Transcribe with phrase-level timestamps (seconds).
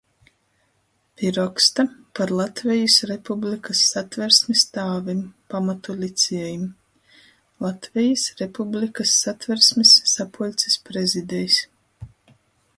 [1.19, 1.83] Pi roksta
[2.19, 5.19] "Par Latvejis Republikys Satversmis tāvim,
[5.55, 6.65] pamatu liciejim".
[7.67, 11.61] Latvejis Republikys Satversmis sapuļcis prezidejs.